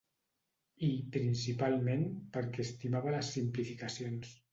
I, 0.85 0.87
principalment, 1.15 2.05
perquè 2.37 2.65
estimava 2.65 3.13
les 3.17 3.29
simplificacions. 3.37 4.33